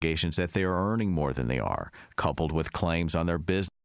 [0.00, 3.77] allegations that they are earning more than they are, coupled with claims on their business.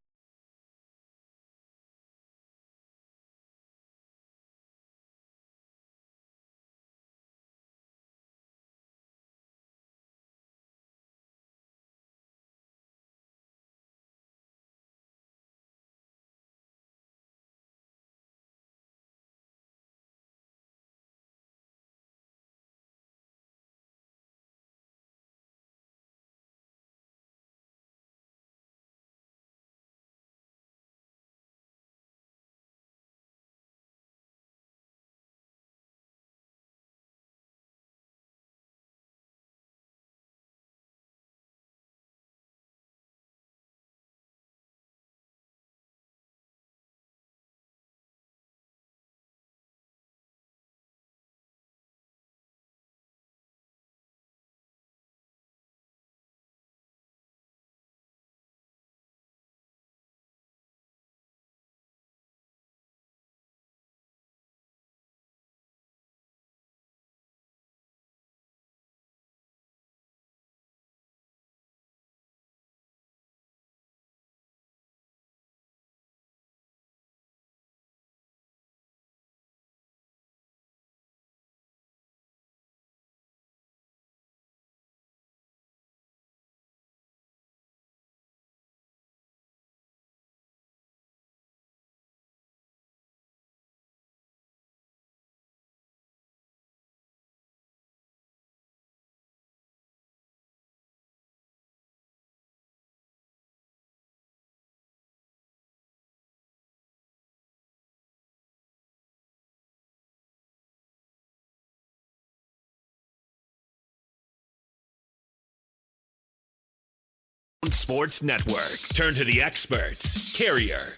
[117.72, 118.80] Sports Network.
[118.94, 120.33] Turn to the experts.
[120.33, 120.95] Carrier.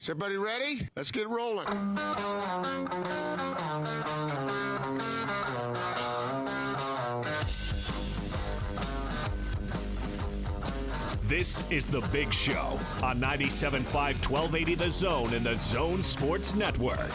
[0.00, 0.88] Is everybody ready?
[0.96, 1.66] Let's get rolling.
[11.26, 17.10] This is The Big Show on 97.5 1280 The Zone and The Zone Sports Network.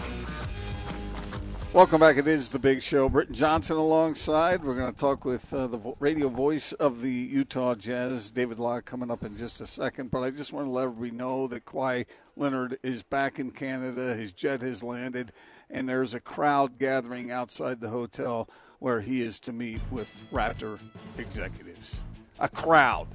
[1.71, 2.17] Welcome back.
[2.17, 3.07] It is the big show.
[3.09, 4.63] Britton Johnson alongside.
[4.63, 8.85] We're going to talk with uh, the radio voice of the Utah Jazz, David Locke,
[8.85, 10.09] coming up in just a second.
[10.09, 14.15] But I just want to let everybody know that Kawhi Leonard is back in Canada.
[14.15, 15.31] His jet has landed,
[15.69, 20.79] and there's a crowd gathering outside the hotel where he is to meet with Raptor
[21.19, 22.01] executives.
[22.39, 23.09] A crowd.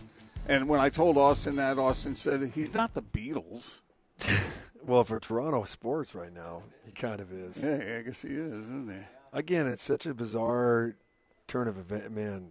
[0.46, 3.80] And when I told Austin that, Austin said, he's not the Beatles.
[4.86, 7.62] Well, for Toronto sports right now, he kind of is.
[7.62, 9.00] Yeah, I guess he is, isn't he?
[9.32, 10.96] Again, it's such a bizarre
[11.48, 12.50] turn of event, man.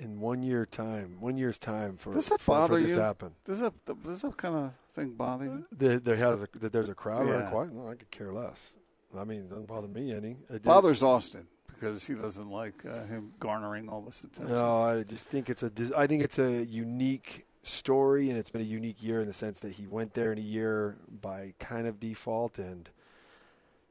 [0.00, 2.98] In one year time, one year's time for Does that for, bother for this you?
[3.00, 3.32] happen.
[3.44, 3.72] Does that
[4.04, 5.66] does that kind of thing bother you?
[5.72, 7.32] That there has a, that there's a crowd Yeah.
[7.40, 7.72] around quiet.
[7.72, 8.74] No, I could care less.
[9.18, 10.36] I mean, it doesn't bother me any.
[10.50, 14.54] It Bothers Austin because he doesn't like uh, him garnering all this attention.
[14.54, 15.72] No, I just think it's a.
[15.96, 19.60] I think it's a unique story, and it's been a unique year in the sense
[19.60, 22.90] that he went there in a year by kind of default, and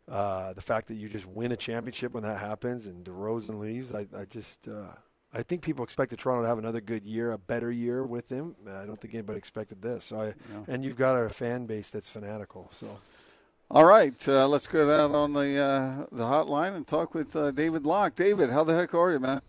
[0.10, 3.94] uh, the fact that you just win a championship when that happens, and DeRozan leaves.
[3.94, 4.68] I, I just.
[4.68, 4.94] Uh,
[5.34, 8.56] I think people expected Toronto to have another good year, a better year with him.
[8.66, 10.06] I don't think anybody expected this.
[10.06, 10.34] So I,
[10.70, 12.70] and you've got a fan base that's fanatical.
[12.72, 12.98] So
[13.70, 17.52] All right, uh, let's go down on the uh, the hotline and talk with uh,
[17.52, 18.16] David Locke.
[18.16, 19.42] David, how the heck are you, man?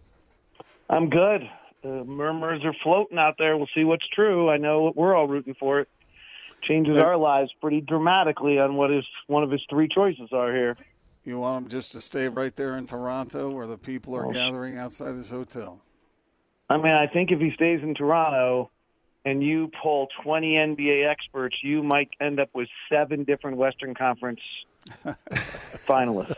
[0.90, 1.48] I'm good.
[1.83, 3.56] The murmurs are floating out there.
[3.56, 4.50] We'll see what's true.
[4.50, 5.89] I know we're all rooting for it.
[6.62, 10.77] Changes our lives pretty dramatically on what his one of his three choices are here.
[11.25, 14.28] You want him just to stay right there in Toronto, where the people are oh,
[14.28, 15.81] Well, gathering outside his hotel?
[16.69, 18.71] I mean, I think if he stays in Toronto
[19.25, 24.41] and you pull 20 NBA experts, you might end up with seven different Western Conference
[25.87, 26.34] finalists.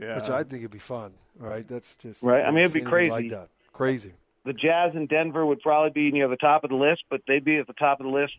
[0.00, 1.66] Yeah, which I think would be fun, right?
[1.66, 2.44] That's just Right.
[2.44, 3.10] I mean, it'd be crazy.
[3.10, 3.48] Like that.
[3.72, 4.12] Crazy.
[4.44, 7.44] the Jazz in Denver would probably be near the top of the list, but they'd
[7.44, 8.36] be at the top of the list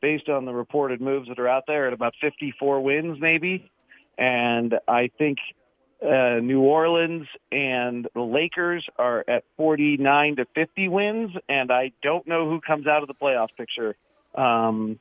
[0.00, 3.70] based on the reported moves that are out there at about 54 wins, maybe.
[4.18, 5.38] And I think
[6.02, 12.26] uh, New Orleans and the Lakers are at 49 to 50 wins, and I don't
[12.26, 13.94] know who comes out of the playoff picture.
[14.34, 14.98] Um,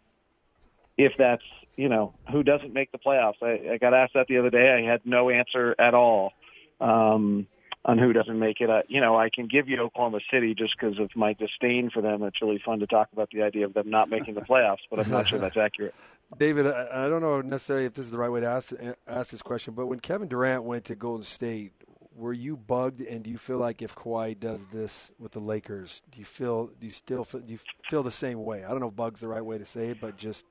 [0.97, 1.43] if that's
[1.75, 4.71] you know who doesn't make the playoffs, I, I got asked that the other day.
[4.71, 6.33] I had no answer at all.
[6.79, 7.47] Um,
[7.83, 8.69] on who doesn't make it.
[8.69, 12.01] Uh, you know, I can give you Oklahoma City just because of my disdain for
[12.01, 12.23] them.
[12.23, 14.99] It's really fun to talk about the idea of them not making the playoffs, but
[14.99, 15.95] I'm not sure that's accurate.
[16.37, 18.71] David, I, I don't know necessarily if this is the right way to ask
[19.07, 21.73] ask this question, but when Kevin Durant went to Golden State,
[22.15, 23.01] were you bugged?
[23.01, 26.67] And do you feel like if Kawhi does this with the Lakers, do you feel
[26.67, 27.59] do you still feel, do you
[27.89, 28.63] feel the same way?
[28.63, 30.45] I don't know if "bugg's" the right way to say it, but just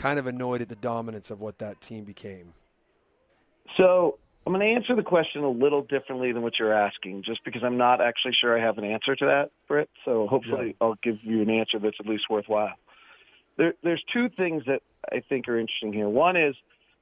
[0.00, 2.54] kind of annoyed at the dominance of what that team became.
[3.76, 7.44] So I'm going to answer the question a little differently than what you're asking, just
[7.44, 9.90] because I'm not actually sure I have an answer to that, Britt.
[10.04, 10.72] So hopefully yeah.
[10.80, 12.74] I'll give you an answer that's at least worthwhile.
[13.58, 14.80] There, there's two things that
[15.12, 16.08] I think are interesting here.
[16.08, 16.54] One is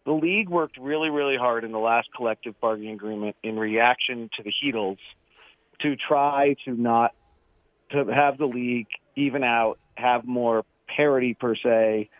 [0.04, 4.42] the league worked really, really hard in the last collective bargaining agreement in reaction to
[4.42, 4.98] the Heatles
[5.80, 7.14] to try to not
[7.90, 12.10] to have the league even out, have more parity per se,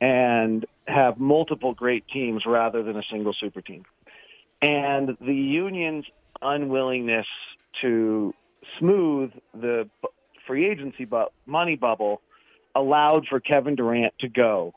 [0.00, 3.84] and have multiple great teams rather than a single super team.
[4.62, 6.04] And the union's
[6.42, 7.26] unwillingness
[7.80, 8.34] to
[8.78, 9.88] smooth the
[10.46, 11.08] free agency
[11.46, 12.20] money bubble
[12.74, 14.74] allowed for Kevin Durant to go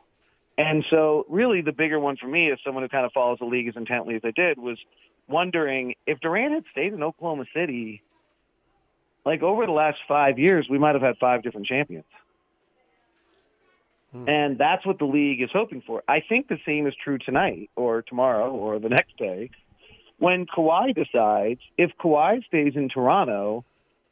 [0.58, 3.46] and so really the bigger one for me as someone who kind of follows the
[3.46, 4.78] league as intently as I did was
[5.28, 8.02] wondering if Durant had stayed in Oklahoma City,
[9.26, 12.06] like over the last five years, we might have had five different champions.
[14.12, 14.30] Hmm.
[14.30, 16.04] And that's what the league is hoping for.
[16.08, 19.50] I think the same is true tonight or tomorrow or the next day.
[20.20, 23.66] When Kawhi decides, if Kawhi stays in Toronto,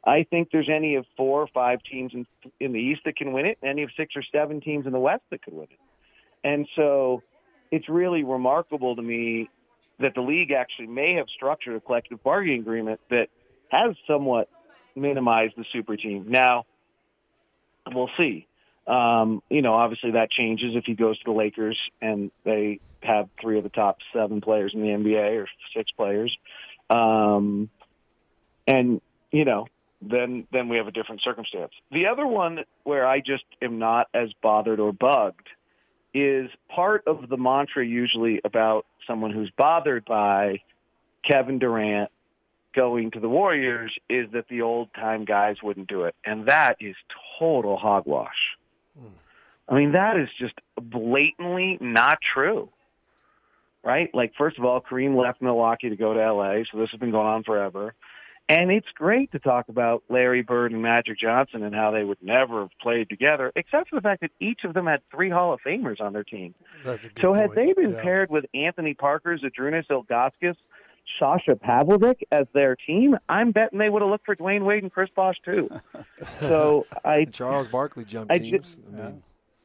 [0.04, 2.26] I think there's any of four or five teams in,
[2.60, 4.92] in the East that can win it, and any of six or seven teams in
[4.92, 5.78] the West that could win it.
[6.44, 7.22] And so
[7.72, 9.50] it's really remarkable to me
[9.98, 13.28] that the league actually may have structured a collective bargaining agreement that
[13.70, 14.48] has somewhat
[14.94, 16.26] minimized the super team.
[16.28, 16.66] Now,
[17.92, 18.46] we'll see.
[18.86, 23.28] Um, you know, obviously that changes if he goes to the Lakers and they have
[23.40, 26.36] three of the top seven players in the NBA or six players.
[26.88, 27.68] Um,
[28.66, 29.00] and,
[29.32, 29.66] you know,
[30.02, 31.72] then, then we have a different circumstance.
[31.90, 35.48] The other one where I just am not as bothered or bugged
[36.14, 40.60] is part of the mantra usually about someone who's bothered by
[41.24, 42.10] Kevin Durant
[42.74, 46.14] going to the Warriors is that the old time guys wouldn't do it.
[46.24, 46.94] And that is
[47.38, 48.56] total hogwash.
[49.68, 52.70] I mean, that is just blatantly not true.
[53.82, 54.10] Right?
[54.12, 57.12] Like, first of all, Kareem left Milwaukee to go to LA, so this has been
[57.12, 57.94] going on forever.
[58.48, 62.22] And it's great to talk about Larry Bird and Magic Johnson and how they would
[62.22, 65.52] never have played together, except for the fact that each of them had three Hall
[65.52, 66.54] of Famers on their team.
[67.20, 68.02] So had they been yeah.
[68.02, 70.56] paired with Anthony Parker, Zydrunas Ilgauskas,
[71.18, 74.92] Sasha Pavlovic as their team, I'm betting they would have looked for Dwyane Wade and
[74.92, 75.68] Chris Bosh too.
[76.40, 78.76] so I Charles Barkley jumped I teams.
[78.76, 79.22] Just, I mean.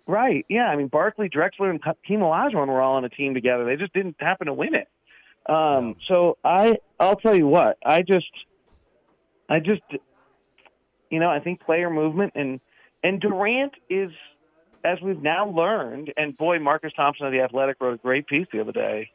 [0.08, 0.46] Right.
[0.50, 0.68] Yeah.
[0.68, 3.66] I mean, Barkley, Drexler, and Hakeem Olajuwon were all on a team together.
[3.66, 4.88] They just didn't happen to win it.
[5.46, 5.96] Um.
[6.08, 7.78] So I, I'll tell you what.
[7.86, 8.32] I just–
[9.50, 9.82] I just,
[11.10, 12.62] you know, I think player movement and
[13.04, 14.12] and Durant is,
[14.86, 18.48] as we've now learned, and boy, Marcus Thompson of the Athletic wrote a great piece
[18.54, 19.12] the other day.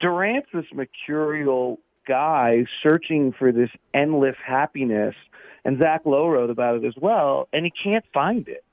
[0.00, 5.14] Durant's this mercurial guy searching for this endless happiness,
[5.66, 8.64] and Zach Lowe wrote about it as well, and he can't find it.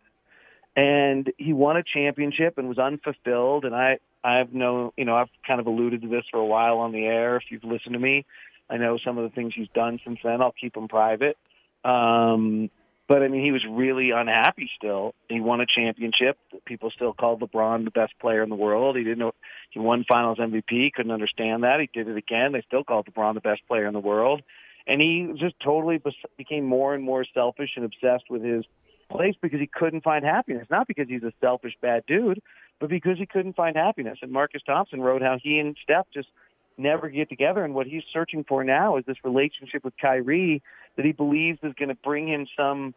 [0.75, 3.65] And he won a championship and was unfulfilled.
[3.65, 6.79] And I, I've no, you know, I've kind of alluded to this for a while
[6.79, 7.37] on the air.
[7.37, 8.25] If you've listened to me,
[8.69, 10.41] I know some of the things he's done since then.
[10.41, 11.37] I'll keep him private.
[11.83, 12.69] Um,
[13.07, 15.13] but I mean, he was really unhappy still.
[15.27, 16.37] He won a championship.
[16.65, 18.95] People still called LeBron the best player in the world.
[18.95, 19.33] He didn't know
[19.69, 20.93] he won Finals MVP.
[20.93, 21.79] Couldn't understand that.
[21.81, 22.53] He did it again.
[22.53, 24.41] They still called LeBron the best player in the world,
[24.87, 26.01] and he just totally
[26.37, 28.63] became more and more selfish and obsessed with his
[29.09, 30.67] place because he couldn't find happiness.
[30.69, 32.41] Not because he's a selfish bad dude,
[32.79, 34.19] but because he couldn't find happiness.
[34.21, 36.29] And Marcus Thompson wrote how he and Steph just
[36.77, 37.63] never get together.
[37.63, 40.61] And what he's searching for now is this relationship with Kyrie
[40.95, 42.93] that he believes is going to bring him some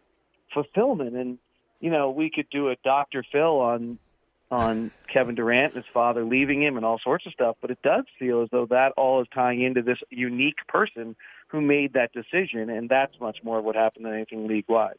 [0.53, 1.15] fulfillment.
[1.15, 1.39] And,
[1.81, 3.25] you know, we could do a Dr.
[3.31, 3.99] Phil on
[4.51, 7.79] on Kevin Durant and his father leaving him and all sorts of stuff, but it
[7.83, 11.17] does feel as though that all is tying into this unique person
[11.49, 14.97] who made that decision, and that's much more of what happened than anything league wide.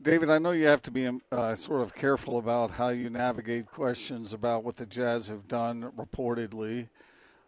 [0.00, 3.66] David, I know you have to be uh, sort of careful about how you navigate
[3.66, 6.88] questions about what the Jazz have done reportedly.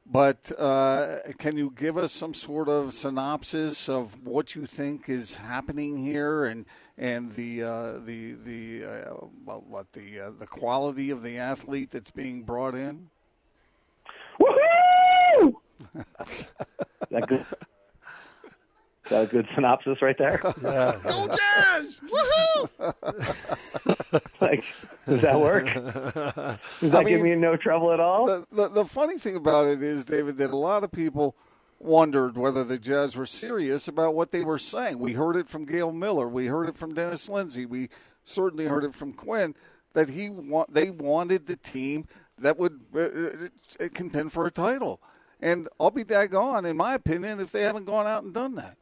[0.04, 5.36] But uh, can you give us some sort of synopsis of what you think is
[5.36, 6.66] happening here, and
[6.98, 9.10] and the uh, the the uh,
[9.44, 13.10] what the uh, the quality of the athlete that's being brought in?
[14.40, 15.54] Woohoo!
[17.10, 17.46] that good?
[19.10, 20.40] Got a good synopsis right there.
[20.62, 20.96] Yeah.
[21.04, 22.00] Go Jazz!
[22.00, 22.68] Woohoo!
[24.40, 24.64] like,
[25.06, 25.64] does that work?
[25.64, 28.26] Does that I give me no trouble at all?
[28.26, 31.34] The, the, the funny thing about it is, David, that a lot of people
[31.80, 34.98] wondered whether the Jazz were serious about what they were saying.
[34.98, 36.28] We heard it from Gail Miller.
[36.28, 37.66] We heard it from Dennis Lindsey.
[37.66, 37.88] We
[38.24, 39.54] certainly heard it from Quinn
[39.94, 42.06] that he want they wanted the team
[42.38, 45.00] that would uh, uh contend for a title.
[45.40, 48.76] And I'll be daggone, in my opinion, if they haven't gone out and done that.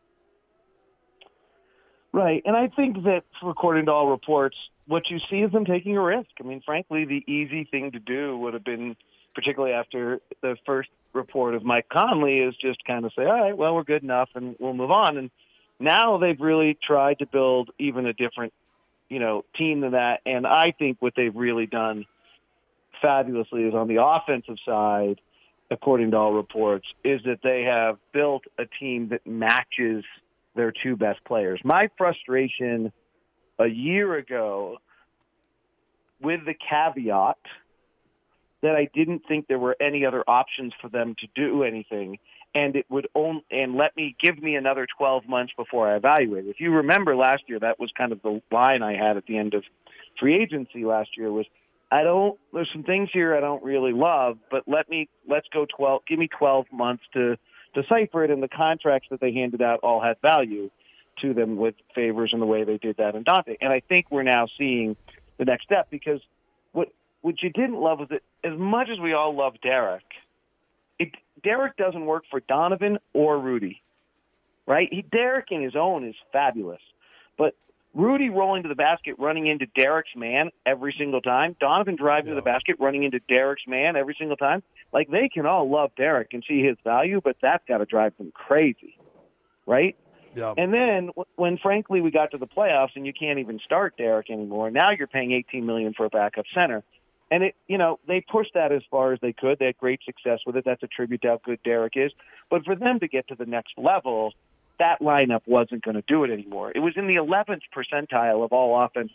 [2.11, 2.43] Right.
[2.47, 6.03] And I think that, according to all reports, what you see is them taking a
[6.03, 6.31] risk.
[6.41, 8.97] I mean, frankly, the easy thing to do would have been,
[9.35, 13.57] particularly after the first report of Mike Conley, is just kind of say, all right,
[13.57, 15.19] well, we're good enough and we'll move on.
[15.19, 15.31] And
[15.79, 18.55] now they've really tried to build even a different,
[19.11, 20.23] you know, team than that.
[20.25, 22.07] And I think what they've really done
[23.03, 25.21] fabulously is on the offensive side,
[25.71, 30.05] according to all reports, is that they have built a team that matches–
[30.59, 31.61] their two best players.
[31.65, 32.93] My frustration
[33.59, 34.77] a year ago
[36.21, 37.39] with the caveat
[38.61, 42.19] that I didn't think there were any other options for them to do anything
[42.55, 46.47] and it would only and let me give me another 12 months before I evaluate.
[46.47, 49.39] If you remember last year that was kind of the line I had at the
[49.39, 49.65] end of
[50.19, 51.47] free agency last year was
[51.91, 55.67] I don't there's some things here I don't really love, but let me let's go
[55.77, 57.37] 12 give me 12 months to
[57.75, 60.71] decipher it, and the contracts that they handed out all had value
[61.21, 63.57] to them with favors and the way they did that in Dante.
[63.61, 64.97] And I think we're now seeing
[65.37, 66.21] the next step because
[66.73, 70.05] what what you didn't love was that as much as we all love Derrick,
[70.99, 73.83] it, Derrick doesn't work for Donovan or Rudy,
[74.67, 74.89] right?
[74.91, 76.81] He, Derrick in his own is fabulous,
[77.37, 77.55] but
[77.95, 81.57] Rudy rolling to the basket, running into Derrick's man every single time.
[81.59, 82.35] Donovan driving yeah.
[82.35, 84.63] to the basket, running into Derrick's man every single time.
[84.93, 88.17] Like they can all love Derrick and see his value, but that's got to drive
[88.19, 88.99] them crazy,
[89.67, 89.97] right?
[90.35, 90.55] Yeah.
[90.57, 94.31] And then when frankly we got to the playoffs and you can't even start Derrick
[94.31, 94.71] anymore.
[94.71, 96.85] Now you're paying 18 million for a backup center.
[97.31, 99.59] And it, you know, they pushed that as far as they could.
[99.59, 100.65] They had great success with it.
[100.65, 102.13] That's a tribute to how good Derrick is.
[102.51, 104.33] But for them to get to the next level,
[104.79, 106.73] that lineup wasn't going to do it anymore.
[106.75, 109.13] It was in the 11th percentile of all offense.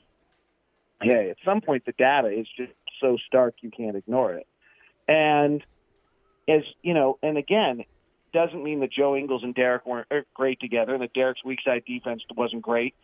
[1.04, 4.48] Yeah, at some point the data is just so stark you can't ignore it.
[5.08, 5.64] And
[6.48, 7.84] as you know, and again,
[8.34, 10.94] doesn't mean that Joe Ingles and Derrick weren't er, great together.
[10.94, 12.96] And that Derrick's weak side defense wasn't great.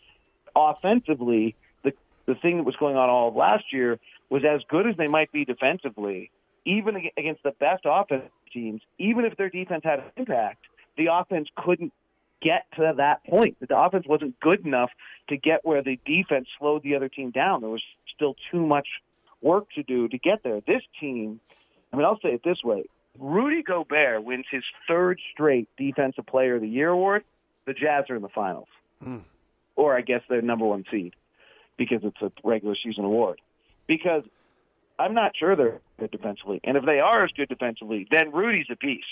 [0.55, 1.93] Offensively, the
[2.25, 3.99] the thing that was going on all of last year
[4.29, 6.31] was as good as they might be defensively,
[6.65, 8.81] even against the best offensive teams.
[8.97, 10.65] Even if their defense had an impact,
[10.97, 11.93] the offense couldn't
[12.41, 13.58] get to that point.
[13.60, 14.91] The offense wasn't good enough
[15.29, 17.62] to get where the defense slowed the other team down.
[17.62, 18.88] There was still too much
[19.41, 20.62] work to do to get there.
[20.65, 21.39] This team,
[21.91, 22.86] I mean, I'll say it this way.
[23.17, 27.24] Rudy Gobert wins his third straight Defensive Player of the Year award.
[27.65, 28.67] The Jazz are in the finals.
[29.03, 29.24] Mm.
[29.75, 31.13] Or I guess they're number one seed
[31.77, 33.39] because it's a regular season award.
[33.88, 34.24] Because
[34.98, 36.60] I'm not sure they're good defensively.
[36.63, 39.05] And if they are as good defensively, then Rudy's a beast.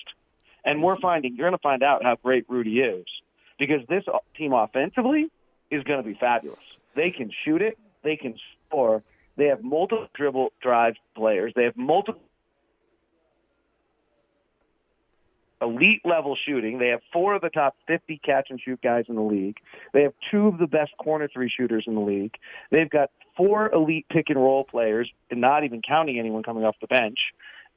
[0.67, 3.05] And we're finding you're going to find out how great Rudy is
[3.57, 4.03] because this
[4.35, 5.31] team offensively
[5.71, 6.59] is going to be fabulous.
[6.93, 8.35] They can shoot it, they can
[8.67, 9.01] score.
[9.37, 11.53] They have multiple dribble drive players.
[11.55, 12.21] They have multiple
[15.61, 16.79] elite level shooting.
[16.79, 19.57] They have four of the top 50 catch and shoot guys in the league.
[19.93, 22.35] They have two of the best corner three shooters in the league.
[22.71, 26.75] They've got four elite pick and roll players, and not even counting anyone coming off
[26.81, 27.19] the bench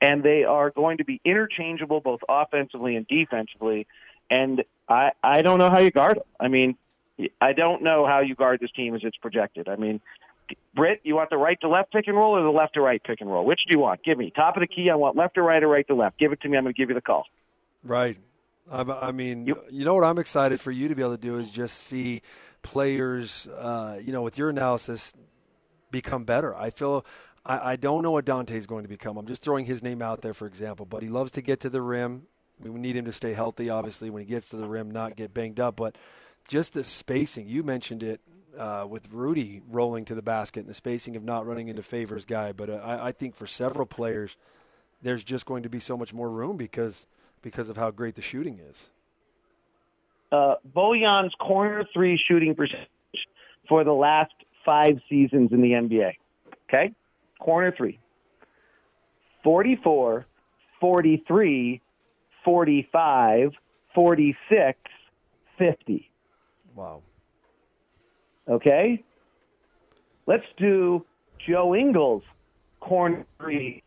[0.01, 3.87] and they are going to be interchangeable both offensively and defensively.
[4.31, 6.25] And I I don't know how you guard them.
[6.39, 6.77] I mean,
[7.41, 9.69] I don't know how you guard this team as it's projected.
[9.69, 10.01] I mean,
[10.75, 13.03] Britt, you want the right to left pick and roll or the left to right
[13.03, 13.45] pick and roll?
[13.45, 14.03] Which do you want?
[14.03, 14.91] Give me top of the key.
[14.91, 16.19] I want left to right or right to left.
[16.19, 16.57] Give it to me.
[16.57, 17.25] I'm going to give you the call.
[17.83, 18.19] Right.
[18.71, 21.39] I mean, you, you know what I'm excited for you to be able to do
[21.39, 22.23] is just see
[22.63, 25.13] players, uh, you know, with your analysis
[25.91, 26.55] become better.
[26.55, 27.05] I feel
[27.45, 29.17] I, I don't know what Dante's going to become.
[29.17, 30.87] I'm just throwing his name out there, for example.
[30.87, 32.27] But he loves to get to the rim.
[32.61, 35.33] We need him to stay healthy, obviously, when he gets to the rim, not get
[35.33, 35.77] banged up.
[35.77, 35.97] But
[36.49, 38.21] just the spacing, you mentioned it
[38.59, 42.27] uh, with Rudy rolling to the basket and the spacing of not running into favors
[42.27, 42.53] guy.
[42.53, 44.37] But uh, I, I think for several players,
[45.03, 47.07] there's just going to be so much more room because
[47.43, 48.91] because of how great the shooting is.
[50.31, 52.87] Uh, Bojan's corner three shooting percentage
[53.67, 54.33] for the last
[54.65, 56.13] five seasons in the NBA.
[56.69, 56.93] Okay,
[57.41, 57.99] corner three.
[59.43, 60.27] 44,
[60.81, 61.81] 43,
[62.45, 63.51] 45,
[63.95, 64.79] 46,
[65.59, 66.11] 50.
[66.75, 67.03] Wow.
[68.49, 69.03] Okay?
[70.27, 71.05] Let's do
[71.47, 72.23] Joe Ingles,
[72.81, 73.83] corner three.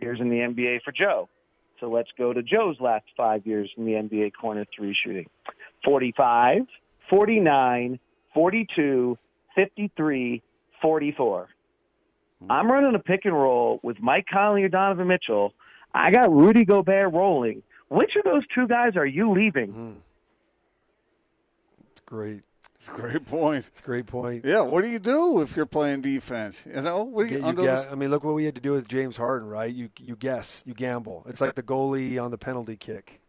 [0.00, 1.28] Years in the NBA for Joe.
[1.80, 5.26] So let's go to Joe's last five years in the NBA corner three shooting.
[5.84, 6.62] 45,
[7.10, 8.00] 49,
[8.34, 9.18] 42,
[9.58, 10.40] 53
[10.80, 11.48] 44.
[12.48, 15.52] I'm running a pick and roll with Mike Conley or Donovan Mitchell.
[15.92, 17.64] I got Rudy Gobert rolling.
[17.88, 19.72] Which of those two guys are you leaving?
[19.72, 19.94] Mm.
[22.06, 22.42] Great.
[22.76, 23.66] It's a great point.
[23.66, 24.44] It's a great point.
[24.44, 26.64] Yeah, what do you do if you're playing defense?
[26.64, 28.54] You know, what do you, You under ga- the- I mean, look what we had
[28.54, 29.72] to do with James Harden, right?
[29.74, 31.24] You you guess, you gamble.
[31.28, 33.20] It's like the goalie on the penalty kick.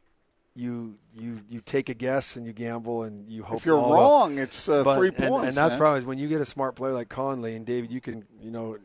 [0.59, 3.59] You you you take a guess and you gamble and you hope.
[3.59, 5.47] if you're the ball- wrong, it's uh, But- three and, points.
[5.47, 5.69] And that's man.
[5.71, 8.25] the problem is when you get a smart player like Conley and David, you can
[8.41, 8.77] you know.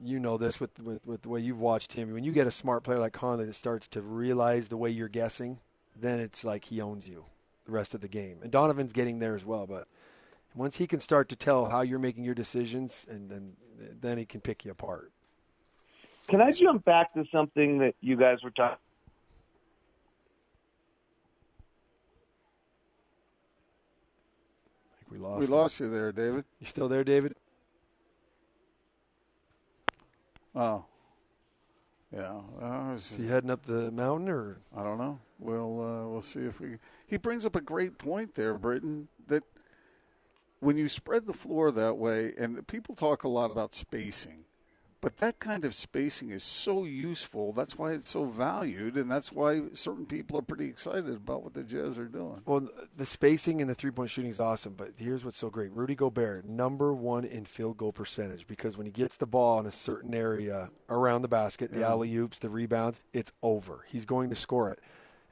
[0.00, 2.12] You know this with, with, with the way you've watched him.
[2.12, 5.08] When you get a smart player like Conley that starts to realize the way you're
[5.08, 5.58] guessing,
[5.96, 7.24] then it's like he owns you
[7.64, 8.38] the rest of the game.
[8.40, 9.66] And Donovan's getting there as well.
[9.66, 9.88] But
[10.54, 13.56] once he can start to tell how you're making your decisions, and then
[14.00, 15.10] then he can pick you apart.
[16.28, 18.78] Can I jump back to something that you guys were talking?
[24.92, 25.40] I think we lost.
[25.40, 25.52] we him.
[25.52, 26.44] lost you there, David.
[26.60, 27.34] You still there, David?
[30.54, 30.84] Oh,
[32.12, 32.40] yeah.
[32.60, 34.58] Uh, Is he heading up the mountain or?
[34.76, 35.20] I don't know.
[35.38, 36.78] We'll uh, we'll see if we.
[37.06, 39.08] He brings up a great point there, Britton.
[39.28, 39.44] That
[40.60, 44.44] when you spread the floor that way, and people talk a lot about spacing,
[45.00, 47.52] but that kind of spacing is so useful.
[47.52, 51.54] That's why it's so valued, and that's why certain people are pretty excited about what
[51.54, 52.42] the Jazz are doing.
[52.46, 55.72] Well, the spacing and the three point shooting is awesome, but here's what's so great:
[55.72, 59.66] Rudy Gobert, number one in field goal percentage, because when he gets the ball in
[59.66, 61.88] a certain area around the basket, the Yeah.
[61.90, 63.84] alley oops, the rebounds, it's over.
[63.88, 64.80] He's going to score it.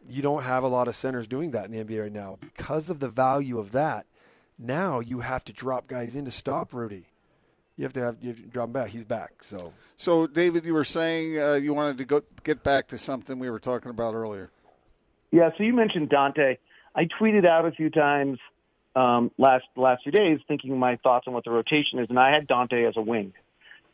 [0.09, 2.89] You don't have a lot of centers doing that in the NBA right now because
[2.89, 4.07] of the value of that.
[4.59, 7.07] Now you have to drop guys in to stop Rudy.
[7.77, 8.89] You have to have you have to drop him back.
[8.89, 9.33] He's back.
[9.43, 13.39] So So, David, you were saying uh, you wanted to go get back to something
[13.39, 14.51] we were talking about earlier.
[15.31, 16.57] Yeah, so you mentioned Dante.
[16.95, 18.39] I tweeted out a few times
[18.95, 22.33] um, last last few days, thinking my thoughts on what the rotation is, and I
[22.33, 23.35] had Dante as a wing,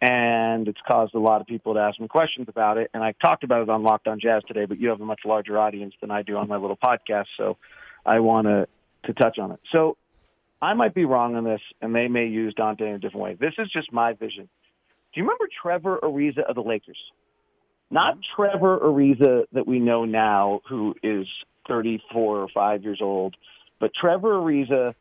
[0.00, 2.90] and it's caused a lot of people to ask me questions about it.
[2.94, 5.22] And I talked about it on Locked On Jazz today, but you have a much
[5.24, 7.56] larger audience than I do on my little podcast, so
[8.06, 8.68] I want to
[9.04, 9.58] to touch on it.
[9.72, 9.96] So
[10.62, 13.34] I might be wrong on this, and they may use Dante in a different way.
[13.34, 14.48] This is just my vision.
[15.12, 16.98] Do you remember Trevor Ariza of the Lakers?
[17.90, 18.42] Not mm-hmm.
[18.42, 21.26] Trevor Ariza that we know now, who is
[21.66, 23.36] 34 or 5 years old,
[23.80, 24.94] but Trevor Ariza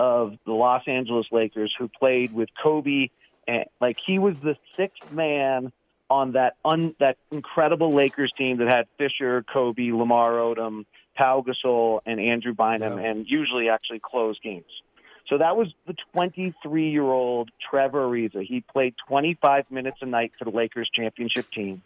[0.00, 3.08] of the Los Angeles Lakers who played with Kobe
[3.46, 5.72] and like he was the sixth man
[6.08, 12.00] on that un, that incredible Lakers team that had Fisher, Kobe, Lamar Odom, Pau Gasol,
[12.06, 13.10] and Andrew Bynum, Yeah.
[13.10, 14.82] and usually actually closed games.
[15.28, 18.44] So that was the 23 year old Trevor Ariza.
[18.44, 21.82] He played 25 minutes a night for the Lakers championship team.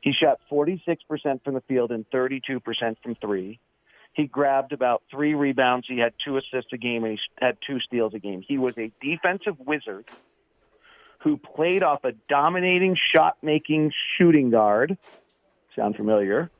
[0.00, 2.62] He shot 46% from the field and 32%
[3.02, 3.58] from three.
[4.12, 5.86] He grabbed about three rebounds.
[5.86, 8.42] He had two assists a game and he had two steals a game.
[8.46, 10.06] He was a defensive wizard
[11.20, 14.96] who played off a dominating shot making shooting guard.
[15.76, 16.50] Sound familiar?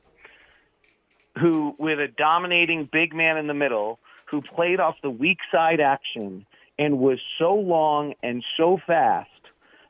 [1.38, 3.98] Who, with a dominating big man in the middle,
[4.30, 6.46] who played off the weak side action
[6.78, 9.28] and was so long and so fast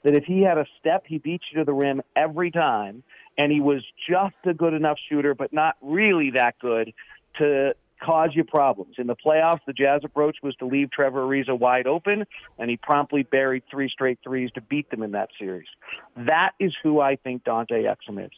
[0.03, 3.03] that if he had a step, he beat you to the rim every time.
[3.37, 6.93] And he was just a good enough shooter, but not really that good
[7.39, 8.97] to cause you problems.
[8.99, 12.27] In the playoffs, the Jazz approach was to leave Trevor Ariza wide open,
[12.59, 15.69] and he promptly buried three straight threes to beat them in that series.
[16.17, 18.33] That is who I think Dante Exum is.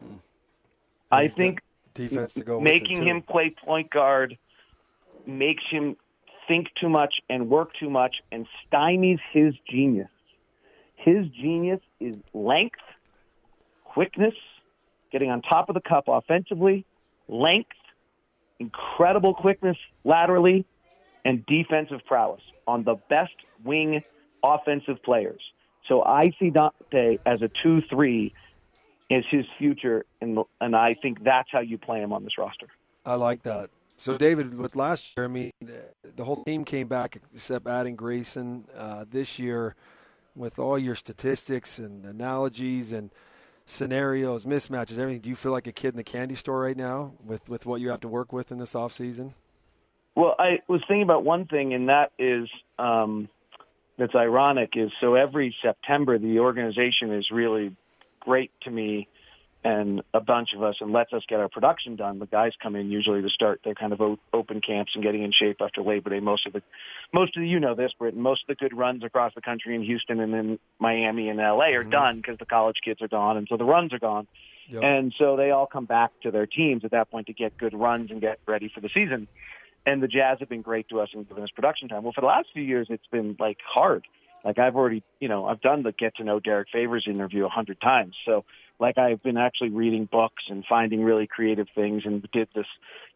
[0.00, 0.14] Hmm.
[1.10, 1.60] I think
[1.94, 4.38] defense to go making him play point guard
[5.26, 5.96] makes him
[6.48, 10.08] think too much and work too much and stymies his genius.
[10.94, 12.80] His genius is length,
[13.84, 14.34] quickness,
[15.12, 16.84] getting on top of the cup offensively,
[17.28, 17.76] length,
[18.58, 20.64] incredible quickness laterally,
[21.24, 23.34] and defensive prowess on the best
[23.64, 24.02] wing
[24.42, 25.40] offensive players.
[25.88, 28.32] So I see Dante as a 2-3
[29.08, 32.66] is his future, and, and I think that's how you play him on this roster.
[33.04, 33.70] I like that.
[33.98, 38.66] So, David, with last year, I mean, the whole team came back except adding Grayson.
[38.76, 39.74] Uh, this year,
[40.34, 43.10] with all your statistics and analogies and
[43.64, 47.14] scenarios, mismatches, everything, do you feel like a kid in the candy store right now
[47.24, 49.32] with, with what you have to work with in this offseason?
[50.14, 53.28] Well, I was thinking about one thing, and that is um,
[53.98, 54.70] that's ironic.
[54.74, 57.76] Is so every September the organization is really
[58.20, 59.08] great to me
[59.66, 62.20] and a bunch of us, and lets us get our production done.
[62.20, 64.00] The guys come in usually to start their kind of
[64.32, 66.20] open camps and getting in shape after Labor Day.
[66.20, 66.62] Most of the,
[67.12, 68.20] most of the, you know this, Britton.
[68.20, 71.70] Most of the good runs across the country in Houston and in Miami and LA
[71.70, 71.90] are mm-hmm.
[71.90, 74.28] done because the college kids are gone, and so the runs are gone.
[74.68, 74.82] Yep.
[74.84, 77.74] And so they all come back to their teams at that point to get good
[77.74, 79.26] runs and get ready for the season.
[79.84, 82.04] And the Jazz have been great to us and given us production time.
[82.04, 84.04] Well, for the last few years, it's been like hard.
[84.46, 87.48] Like I've already, you know, I've done the get to know Derrick Favors interview a
[87.48, 88.14] hundred times.
[88.24, 88.44] So
[88.78, 92.66] like I've been actually reading books and finding really creative things and did this,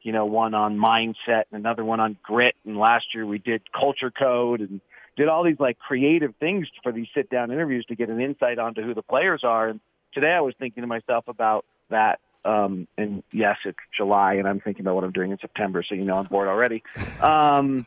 [0.02, 2.56] you know, one on mindset and another one on grit.
[2.66, 4.80] And last year we did culture code and
[5.16, 8.58] did all these like creative things for these sit down interviews to get an insight
[8.58, 9.68] onto who the players are.
[9.68, 9.78] And
[10.12, 12.18] today I was thinking to myself about that.
[12.44, 15.84] Um, and yes, it's July and I'm thinking about what I'm doing in September.
[15.84, 16.82] So, you know, I'm bored already.
[17.20, 17.86] Um,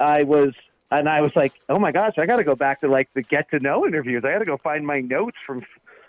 [0.00, 0.54] I was,
[0.90, 3.22] and I was like, oh my gosh, I got to go back to like the
[3.22, 4.24] get to know interviews.
[4.24, 5.64] I got to go find my notes from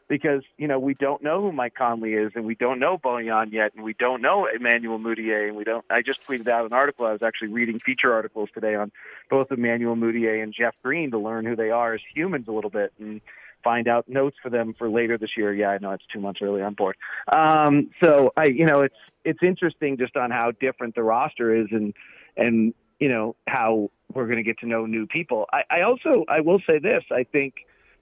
[0.07, 3.53] because you know we don't know who Mike Conley is, and we don't know Bojan
[3.53, 5.85] yet, and we don't know Emmanuel Mudiay, and we don't.
[5.89, 7.05] I just tweeted out an article.
[7.05, 8.91] I was actually reading feature articles today on
[9.29, 12.69] both Emmanuel Mudiay and Jeff Green to learn who they are as humans a little
[12.69, 13.21] bit and
[13.63, 15.53] find out notes for them for later this year.
[15.53, 16.97] Yeah, I know it's two months early on board.
[17.31, 21.67] Um, so I, you know, it's it's interesting just on how different the roster is,
[21.71, 21.93] and
[22.35, 25.45] and you know how we're going to get to know new people.
[25.51, 27.03] I, I also I will say this.
[27.11, 27.53] I think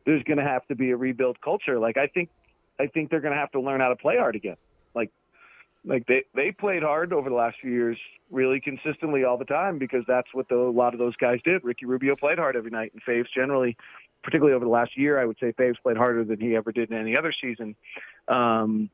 [0.05, 1.79] there's going to have to be a rebuild culture.
[1.79, 2.29] Like I think,
[2.79, 4.57] I think they're going to have to learn how to play hard again.
[4.95, 5.11] Like,
[5.85, 7.97] like they they played hard over the last few years,
[8.31, 11.63] really consistently all the time because that's what the, a lot of those guys did.
[11.63, 13.77] Ricky Rubio played hard every night, and Faves generally,
[14.23, 16.91] particularly over the last year, I would say Faves played harder than he ever did
[16.91, 17.75] in any other season.
[18.27, 18.89] Um,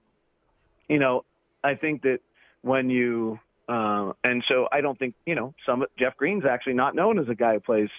[0.87, 1.25] you know,
[1.63, 2.19] I think that
[2.61, 6.95] when you uh, and so I don't think you know some Jeff Green's actually not
[6.95, 7.89] known as a guy who plays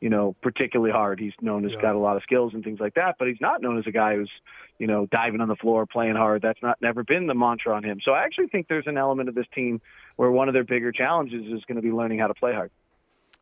[0.00, 1.18] you know, particularly hard.
[1.18, 1.80] He's known as yeah.
[1.80, 3.90] got a lot of skills and things like that, but he's not known as a
[3.90, 4.30] guy who's,
[4.78, 6.42] you know, diving on the floor, playing hard.
[6.42, 8.00] That's not never been the mantra on him.
[8.04, 9.80] So I actually think there's an element of this team
[10.16, 12.70] where one of their bigger challenges is going to be learning how to play hard.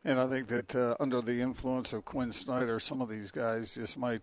[0.05, 3.75] And I think that uh, under the influence of Quinn Snyder, some of these guys
[3.75, 4.21] just might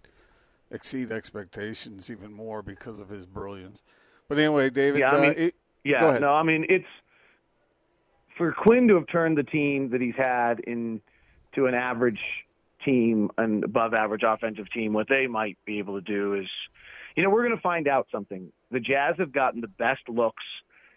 [0.71, 3.83] exceed expectations even more because of his brilliance.
[4.29, 6.87] But anyway, David, yeah, I mean, uh, it, yeah, no, I mean it's
[8.37, 11.01] for Quinn to have turned the team that he's had into
[11.67, 12.21] an average
[12.85, 16.49] team, an above average offensive team, what they might be able to do is,
[17.17, 18.53] you know, we're going to find out something.
[18.71, 20.45] The Jazz have gotten the best looks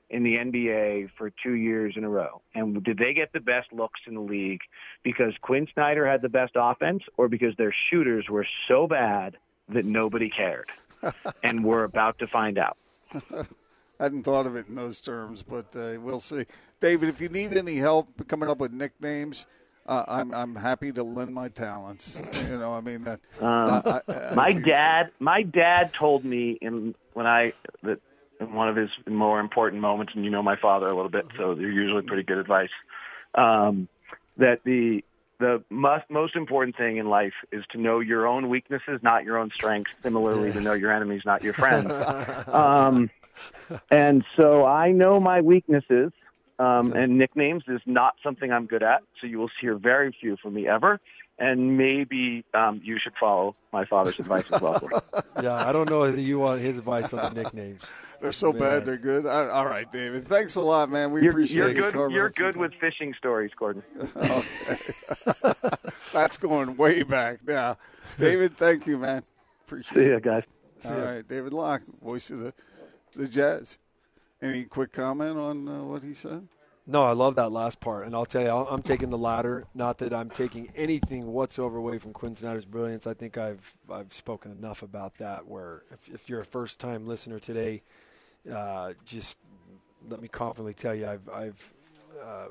[0.09, 2.41] in the NBA for two years in a row.
[2.53, 4.61] And did they get the best looks in the league
[5.03, 9.37] because Quinn Snyder had the best offense or because their shooters were so bad
[9.69, 10.69] that nobody cared?
[11.43, 12.77] and we're about to find out.
[13.99, 16.45] I hadn't thought of it in those terms, but uh, we'll see.
[16.79, 19.45] David, if you need any help coming up with nicknames,
[19.87, 22.17] uh, I'm I'm happy to lend my talents.
[22.49, 23.19] You know, I mean that.
[23.39, 27.53] Um, I, I, my dad, my dad told me in when I
[27.83, 27.99] that
[28.39, 31.25] in one of his more important moments, and you know my father a little bit,
[31.37, 32.69] so they're usually pretty good advice.
[33.35, 33.87] Um,
[34.37, 35.03] that the
[35.39, 39.37] the most most important thing in life is to know your own weaknesses, not your
[39.37, 39.91] own strengths.
[40.03, 41.91] Similarly, to know your enemies, not your friends.
[42.47, 43.09] um,
[43.91, 46.11] and so I know my weaknesses
[46.59, 50.37] um, and nicknames is not something I'm good at, so you will hear very few
[50.37, 50.99] from me ever.
[51.37, 54.81] And maybe um, you should follow my father's advice as well.
[55.43, 57.81] yeah, I don't know if you want his advice on the nicknames.
[58.21, 58.61] They're so man.
[58.61, 59.25] bad, they're good.
[59.25, 60.29] All right, David.
[60.29, 61.11] Thanks a lot, man.
[61.11, 62.11] We you're, appreciate you're good.
[62.11, 63.83] You're good with fishing stories, Gordon.
[66.13, 67.77] That's going way back now.
[68.17, 69.23] David, thank you, man.
[69.65, 70.13] Appreciate See it.
[70.13, 70.43] you, guys.
[70.85, 72.53] All right, David Locke, voice of the
[73.15, 73.77] the Jazz.
[74.41, 76.47] Any quick comment on uh, what he said?
[76.87, 79.65] No, I love that last part, and I'll tell you, I'm taking the latter.
[79.73, 83.07] Not that I'm taking anything whatsoever away from Quinn Snyder's brilliance.
[83.07, 85.47] I think I've I've spoken enough about that.
[85.47, 87.81] Where if, if you're a first time listener today,
[88.53, 89.39] uh, just
[90.07, 91.73] let me confidently tell you, I've I've
[92.23, 92.47] uh,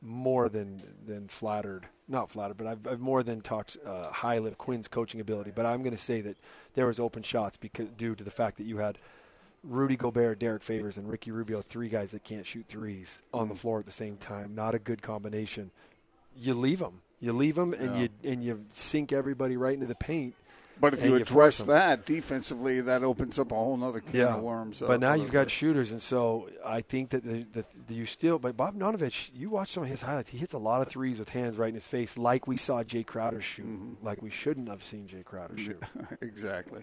[0.00, 4.56] more than than flattered, not flattered, but I've, I've more than talked uh, highly of
[4.56, 5.52] Quinn's coaching ability.
[5.54, 6.38] But I'm going to say that
[6.72, 8.96] there was open shots because due to the fact that you had
[9.68, 13.54] Rudy Gobert, Derrick Favors, and Ricky Rubio, three guys that can't shoot threes on the
[13.54, 14.54] floor at the same time.
[14.54, 15.70] Not a good combination.
[16.36, 17.02] You leave them.
[17.20, 18.00] You leave them, and yeah.
[18.02, 20.34] you and you sink everybody right into the paint.
[20.80, 24.36] But if you, you address that defensively, that opens up a whole other can yeah.
[24.36, 24.80] of worms.
[24.80, 28.38] But now you've got shooters, and so I think that the, the, the, you still.
[28.38, 30.30] But Bob Bogdanovic, you watch some of his highlights.
[30.30, 32.84] He hits a lot of threes with hands right in his face, like we saw
[32.84, 34.06] Jae Crowder shoot, mm-hmm.
[34.06, 35.82] like we shouldn't have seen Jae Crowder shoot.
[36.20, 36.82] exactly.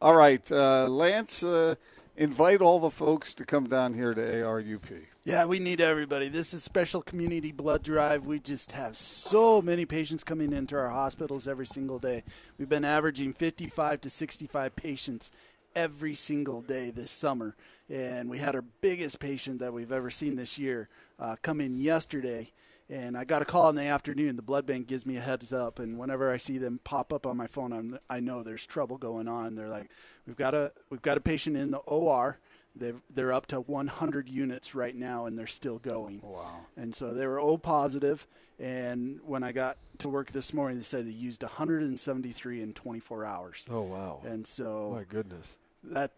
[0.00, 1.42] All right, uh, Lance.
[1.42, 1.74] Uh,
[2.16, 5.06] invite all the folks to come down here to ARUP.
[5.24, 6.28] Yeah, we need everybody.
[6.28, 8.26] This is special community blood drive.
[8.26, 12.22] We just have so many patients coming into our hospitals every single day.
[12.58, 15.32] We've been averaging 55 to 65 patients
[15.74, 17.54] every single day this summer.
[17.90, 21.76] And we had our biggest patient that we've ever seen this year uh, come in
[21.76, 22.52] yesterday
[22.88, 24.36] and I got a call in the afternoon.
[24.36, 27.26] The blood bank gives me a heads up, and whenever I see them pop up
[27.26, 29.54] on my phone, I'm, I know there's trouble going on.
[29.54, 29.90] They're like,
[30.26, 32.38] "We've got a we've got a patient in the OR.
[32.74, 36.66] They're they're up to 100 units right now, and they're still going." Wow!
[36.76, 38.26] And so they were O positive,
[38.58, 43.24] and when I got to work this morning, they said they used 173 in 24
[43.24, 43.66] hours.
[43.70, 44.20] Oh wow!
[44.24, 46.12] And so my goodness, that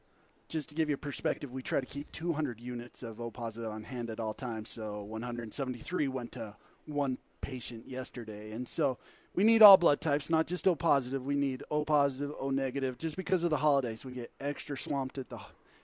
[0.49, 3.71] just to give you a perspective, we try to keep 200 units of O positive
[3.71, 4.71] on hand at all times.
[4.71, 6.57] So 173 went to
[6.87, 8.99] one patient yesterday, and so
[9.35, 11.25] we need all blood types, not just O positive.
[11.25, 12.99] We need O positive, O negative.
[12.99, 15.39] Just because of the holidays, we get extra swamped at the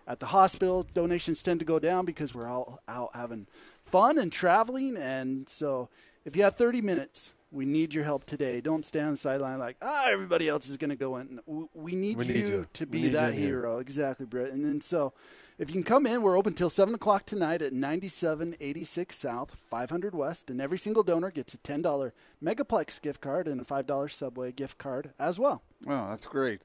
[0.06, 0.86] at the hospital.
[0.94, 3.46] Donations tend to go down because we're all out having
[3.84, 5.88] fun and traveling, and so
[6.24, 8.60] if you have 30 minutes, we need your help today.
[8.60, 11.40] Don't stand on the sideline like, ah, everybody else is going to go in.
[11.72, 12.66] We need, We you, need you.
[12.72, 13.48] to be that you here.
[13.60, 13.78] hero.
[13.78, 14.50] Exactly, Brett.
[14.52, 15.12] And then so
[15.58, 20.14] if you can come in, we're open till 7 o'clock tonight at 9786 South, 500
[20.14, 20.50] West.
[20.50, 22.12] And every single donor gets a $10
[22.42, 25.62] Megaplex gift card and a $5 Subway gift card as well.
[25.84, 26.62] Wow, that's great.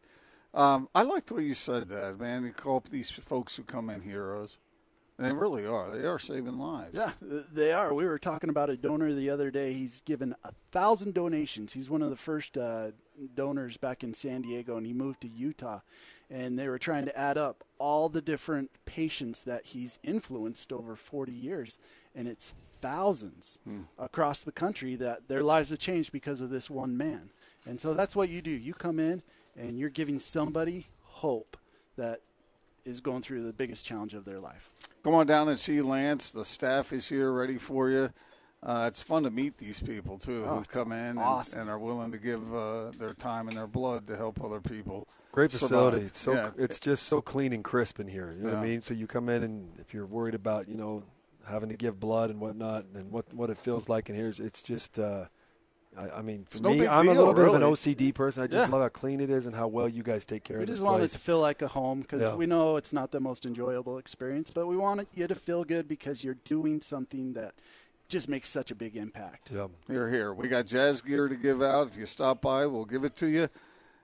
[0.53, 2.43] Um, I like the way you said that, man.
[2.43, 4.57] You call up these folks who come in heroes.
[5.19, 5.91] They really are.
[5.91, 6.91] They are saving lives.
[6.93, 7.93] Yeah, they are.
[7.93, 9.73] We were talking about a donor the other day.
[9.73, 11.73] He's given a thousand donations.
[11.73, 12.91] He's one of the first uh,
[13.35, 15.81] donors back in San Diego, and he moved to Utah.
[16.29, 20.95] And they were trying to add up all the different patients that he's influenced over
[20.95, 21.77] 40 years,
[22.15, 23.59] and it's thousands
[23.97, 27.31] across the country that their lives have changed because of this one man.
[27.65, 28.51] And so that's what you do.
[28.51, 29.21] You come in
[29.57, 31.57] and you're giving somebody hope
[31.97, 32.21] that
[32.89, 34.69] is going through the biggest challenge of their life.
[35.03, 36.31] Come on down and see Lance.
[36.31, 38.11] The staff is here ready for you.
[38.61, 41.61] Uh, it's fun to meet these people, too, Oh, who come in and, awesome.
[41.61, 45.07] and are willing to give uh, their time and their blood to help other people.
[45.31, 46.07] Great facility.
[46.07, 46.51] It's so Yeah.
[46.57, 48.33] it's just so clean and crisp in here.
[48.37, 48.81] You know what I mean?
[48.81, 51.03] So you come in and if you're worried about you know
[51.47, 54.61] having to give blood and whatnot and what what it feels like in here, it's
[54.63, 54.99] just.
[54.99, 55.25] Uh,
[55.97, 57.61] I, I mean, for It's no me, big I'm a little bit of an.
[57.63, 58.43] OCD person.
[58.43, 58.71] I just Yeah.
[58.73, 60.75] love how clean it is and how well you guys take care We of this
[60.77, 62.35] just want it to feel like a home because Yeah.
[62.35, 65.87] we know it's not the most enjoyable experience, but we want you to feel good
[65.87, 67.55] because you're doing something that
[68.07, 69.49] just makes such a big impact.
[69.51, 69.67] yeah.
[69.87, 70.33] Here, here.
[70.33, 71.87] We got jazz gear to give out.
[71.87, 73.49] If you stop by, we'll give it to you.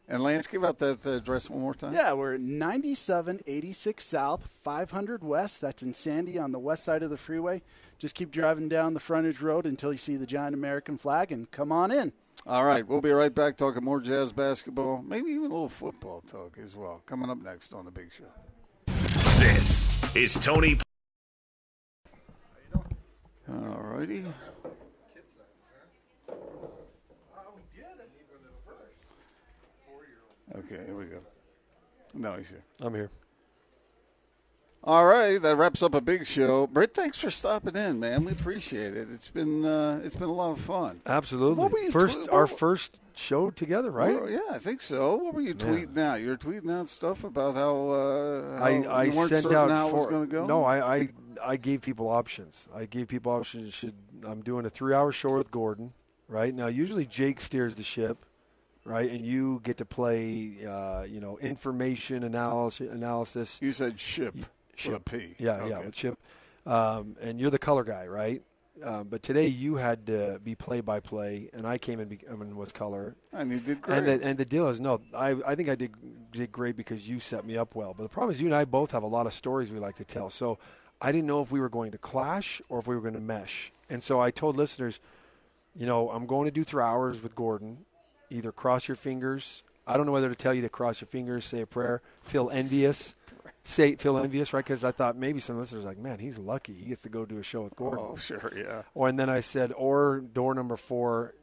[0.08, 1.94] And Lance, give out that address one more time.
[1.94, 5.62] Yeah, we're at 9786 South, 500 West.
[5.62, 7.64] That's in Sandy on the west side of the freeway.
[7.98, 11.50] Just keep driving down the frontage road until you see the giant American flag and
[11.52, 12.12] come on in.
[12.46, 16.22] All right, we'll be right back talking more jazz basketball, maybe even a little football
[16.22, 17.02] talk as well.
[17.06, 18.26] Coming up next on the Big Show.
[19.40, 20.78] This is Tony
[23.48, 24.24] All righty.
[30.56, 31.20] Okay, here we go.
[32.14, 32.64] No, he's here.
[32.80, 33.10] I'm here.
[34.88, 36.68] All right, that wraps up a big show.
[36.68, 38.24] Britt, thanks for stopping in, man.
[38.24, 39.08] We appreciate it.
[39.12, 41.02] It's been uh, it's been a lot of fun.
[41.08, 41.56] Absolutely.
[41.56, 44.14] What were you first, tw- our first show together, right?
[44.22, 45.16] Well, yeah, I think so.
[45.16, 46.22] What were you tweeting out?
[46.22, 49.94] You were tweeting out stuff about how, uh, how I, I sent out how it
[49.94, 50.46] was for going to go.
[50.46, 51.10] no, I, I
[51.44, 52.70] I gave people options.
[52.74, 53.74] I gave people options.
[53.74, 55.94] Should I'm doing a three hour show with Gordon,
[56.28, 56.68] right now?
[56.68, 58.24] Usually Jake steers the ship,
[58.84, 62.92] right, and you get to play, uh, you know, information analysis.
[62.92, 63.58] Analysis.
[63.64, 64.36] You said ship.
[64.88, 65.36] A P.
[65.38, 65.86] Yeah, yeah, Okay.
[65.86, 66.18] with Chip,
[66.66, 68.42] um, and you're the color guy, right?
[68.84, 72.20] Um, but today you had to be play by play, and I came in be-
[72.28, 73.16] and was color.
[73.32, 73.98] And you did great.
[73.98, 75.94] And the, and the deal is, no, I, I think I did
[76.34, 77.94] did great because you set me up well.
[77.96, 79.96] But the problem is, you and I both have a lot of stories we like
[79.96, 80.30] to tell.
[80.30, 80.60] So
[81.02, 83.22] I didn't know if we were going to clash or if we were going to
[83.22, 83.72] mesh.
[83.90, 85.00] And so I told listeners,
[85.74, 87.86] you know, I'm going to do three hours with Gordon.
[88.30, 89.64] Either cross your fingers.
[89.88, 92.50] I don't know whether to tell you to cross your fingers, say a prayer, feel
[92.54, 93.16] envious.
[93.64, 94.64] Say feel envious, right?
[94.64, 96.74] Because I thought maybe some listeners are like, man, he's lucky.
[96.74, 98.06] He gets to go do a show with Gordon.
[98.12, 98.84] oh, sure, yeah.
[98.94, 101.34] Or and then I said, or door number four,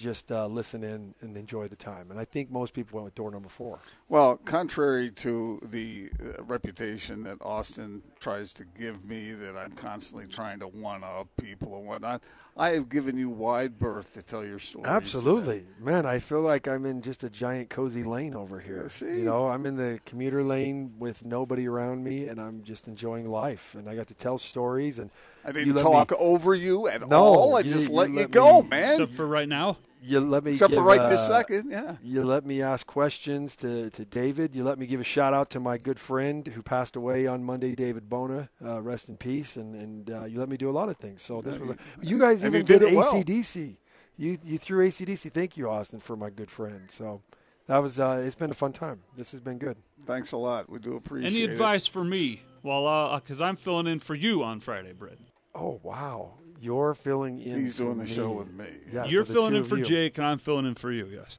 [0.00, 2.10] just uh, listen in and enjoy the time.
[2.10, 3.78] And I think most people went with door number four.
[4.08, 10.26] Well, contrary to the uh, reputation that Austin tries to give me, that I'm constantly
[10.26, 12.22] trying to one up people and whatnot,
[12.56, 14.84] I have given you wide berth to tell your story.
[14.86, 16.04] Absolutely, man.
[16.06, 18.82] I feel like I'm in just a giant cozy lane over here.
[18.82, 19.18] Yeah, see?
[19.18, 23.30] You know, I'm in the commuter lane with nobody around me, and I'm just enjoying
[23.30, 23.74] life.
[23.74, 24.98] And I got to tell stories.
[24.98, 25.10] And
[25.44, 27.56] I didn't talk me- over you at No, all.
[27.56, 28.90] I you- just you let you let go, me- man.
[28.92, 29.78] Except for right now.
[30.02, 31.96] You let me Except for give, right this uh, second, yeah.
[32.02, 34.54] You let me ask questions to, to David.
[34.54, 37.44] You let me give a shout out to my good friend who passed away on
[37.44, 38.48] Monday, David Bona.
[38.64, 39.56] Uh, rest in peace.
[39.56, 41.22] And, and uh, you let me do a lot of things.
[41.22, 43.12] So this was a, you guys even you did did it well.
[43.12, 43.76] ACDC.
[44.16, 45.32] You you threw ACDC.
[45.32, 46.90] Thank you, Austin, for my good friend.
[46.90, 47.22] So
[47.66, 49.00] that was uh, it's been a fun time.
[49.16, 49.76] This has been good.
[50.06, 50.70] Thanks a lot.
[50.70, 51.50] We do appreciate Any it.
[51.50, 52.42] advice for me?
[52.62, 55.18] Well, because I'm filling in for you on Friday, Britt.
[55.54, 57.60] Oh wow, you're filling in.
[57.60, 58.66] He's doing for the show with me.
[58.92, 59.84] Yeah, You're so filling in for you.
[59.84, 61.06] Jake, and I'm filling in for you.
[61.06, 61.38] Yes.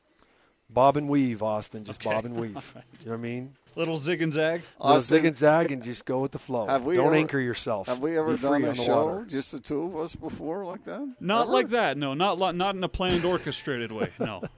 [0.69, 1.83] Bob and weave, Austin.
[1.83, 2.15] Just Okay.
[2.15, 2.75] bob and weave.
[3.01, 3.55] You know what I mean?
[3.75, 4.63] Little zig and zag.
[4.81, 6.67] Little zig and zag, and just go with the flow.
[6.67, 7.87] Have we Don't ever- anchor yourself.
[7.87, 9.25] Have we ever done a show, water.
[9.25, 11.15] just the two of us, before like that?
[11.21, 11.51] Not Ever?
[11.53, 11.97] like that.
[11.97, 14.09] No, not not in a planned, orchestrated way.
[14.19, 14.41] No.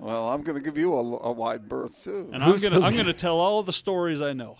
[0.00, 2.28] Well, I'm going to give you a, a wide berth, too.
[2.32, 4.56] And I'm gonna I'm gonna tell all the stories I know.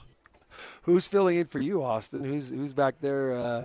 [0.83, 2.23] who's filling in for you, Austin?
[2.23, 3.65] Who's who's back there uh,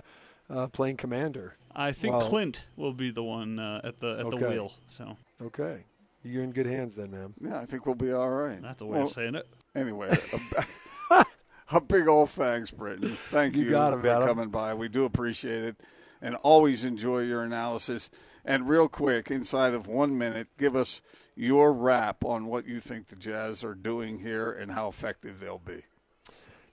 [0.50, 1.54] uh, playing commander?
[1.80, 4.72] I think Well- Clint will be the one uh, at the at the wheel.
[4.88, 5.84] So Okay,
[6.24, 7.34] you're in good hands then, man.
[7.40, 8.60] Yeah, I think we'll be all right.
[8.60, 9.46] that's a way Well, of saying it.
[9.76, 10.10] Anyway,
[11.10, 11.24] a,
[11.76, 13.16] a big old thanks, Britton.
[13.30, 14.26] Thank You you, got it, for Adam.
[14.28, 14.74] coming by.
[14.74, 15.76] We do appreciate it
[16.20, 18.10] and always enjoy your analysis.
[18.44, 21.00] And real quick, inside of one minute, give us
[21.36, 25.58] your wrap on what you think the Jazz are doing here and how effective they'll
[25.58, 25.82] be.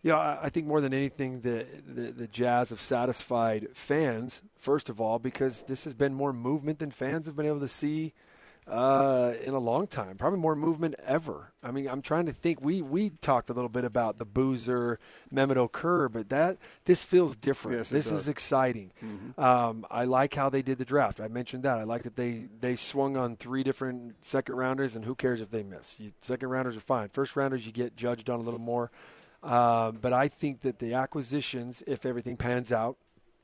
[0.05, 4.87] Yeah, I- I think more than anything, the, the the Jazz have satisfied fans first
[4.89, 8.13] of all because this has been more movement than fans have been able to see
[8.67, 10.17] uh, in a long time.
[10.17, 11.51] Probably more movement ever.
[11.63, 12.61] I mean, I'm trying to think.
[12.61, 14.99] We we talked a little bit about the Boozer,
[15.33, 17.77] Mehmet Okur, but that this feels different.
[17.77, 18.21] Yes, this does.
[18.21, 18.91] is exciting.
[19.37, 21.19] Um, I like how they did the draft.
[21.19, 21.77] I mentioned that.
[21.79, 25.49] I like that they they swung on three different second rounders, and who cares if
[25.51, 25.99] they miss?
[25.99, 27.09] You, second rounders are fine.
[27.09, 28.91] First rounders you get judged on a little more.
[29.45, 32.97] Um, but I think that the acquisitions, if everything pans out,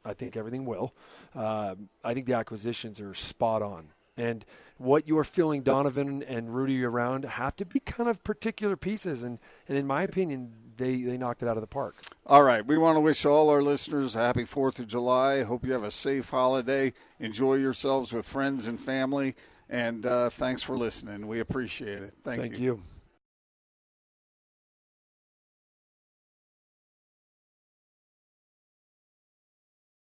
[0.04, 0.94] I think everything will.
[1.36, 3.90] Um, I think the acquisitions are spot on.
[4.18, 4.44] And
[4.78, 9.22] what you're feeling Donovan and Rudy around have to be kind of particular pieces.
[9.22, 9.38] And,
[9.68, 11.96] and in my opinion, they, they knocked it out of the park.
[12.26, 12.66] All right.
[12.66, 15.44] We want to wish all our listeners a happy 4th of July.
[15.44, 16.94] Hope you have a safe holiday.
[17.20, 19.36] Enjoy yourselves with friends and family.
[19.70, 21.28] And uh, thanks for listening.
[21.28, 22.14] We appreciate it.
[22.24, 22.66] Thank, Thank you.
[22.66, 22.84] you.